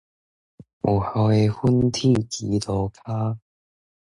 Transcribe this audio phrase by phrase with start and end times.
[0.03, 0.05] 有孝
[1.27, 3.37] 的分鐵枝路跤